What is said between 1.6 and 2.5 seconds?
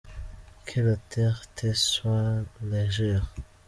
soit